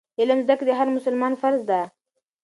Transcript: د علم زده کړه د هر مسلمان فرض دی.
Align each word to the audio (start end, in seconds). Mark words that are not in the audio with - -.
د 0.15 0.17
علم 0.21 0.39
زده 0.45 0.55
کړه 0.59 0.65
د 0.75 0.77
هر 0.79 0.87
مسلمان 0.97 1.33
فرض 1.41 1.61
دی. 1.69 1.83